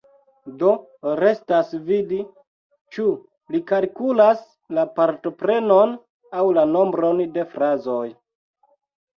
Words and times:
Do 0.61 0.69
restas 1.19 1.73
vidi, 1.89 2.21
ĉu 2.95 3.05
li 3.55 3.61
kalkulas 3.73 4.41
la 4.79 4.87
partoprenon 4.97 5.95
aŭ 6.41 6.47
la 6.61 6.67
nombron 6.73 7.25
de 7.37 7.49
frazoj. 7.55 8.03